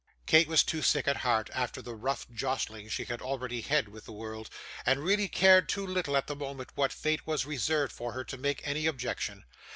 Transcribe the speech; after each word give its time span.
Kate 0.25 0.47
was 0.47 0.63
too 0.63 0.81
sick 0.81 1.07
at 1.07 1.17
heart, 1.17 1.51
after 1.53 1.79
the 1.79 1.93
rough 1.93 2.25
jostling 2.33 2.89
she 2.89 3.03
had 3.03 3.21
already 3.21 3.61
had 3.61 3.87
with 3.89 4.05
the 4.05 4.11
world, 4.11 4.49
and 4.83 5.03
really 5.03 5.27
cared 5.27 5.69
too 5.69 5.85
little 5.85 6.17
at 6.17 6.25
the 6.25 6.35
moment 6.35 6.69
what 6.73 6.91
fate 6.91 7.27
was 7.27 7.45
reserved 7.45 7.91
for 7.91 8.13
her, 8.13 8.23
to 8.23 8.35
make 8.35 8.67
any 8.67 8.87
objection. 8.87 9.45